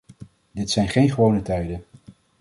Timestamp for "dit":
0.51-0.69